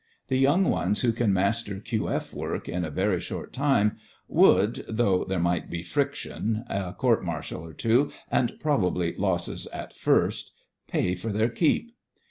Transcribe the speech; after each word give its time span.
The 0.29 0.39
young 0.39 0.63
ones 0.63 1.01
who 1.01 1.11
can 1.11 1.31
master 1.31 1.79
Q. 1.79 2.09
F. 2.09 2.33
work 2.33 2.67
in 2.67 2.83
a 2.83 2.89
very 2.89 3.19
short 3.21 3.53
time 3.53 3.97
would— 4.27 4.83
though 4.89 4.89
100 4.89 4.89
THE 4.89 4.89
FRINGES 4.89 4.89
OF 4.89 4.97
THE 4.97 5.03
FLEET 5.03 5.27
there 5.27 5.39
might 5.39 5.69
be 5.69 5.83
friction, 5.83 6.63
a 6.67 6.93
court 6.93 7.23
martial 7.23 7.63
or 7.63 7.73
two, 7.73 8.11
and 8.31 8.59
probably 8.59 9.15
losses 9.15 9.67
at 9.67 9.95
first— 9.95 10.53
pay 10.87 11.13
for 11.13 11.29
their 11.29 11.49
keep. 11.49 11.91